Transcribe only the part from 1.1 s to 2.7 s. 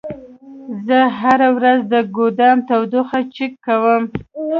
هره ورځ د ګودام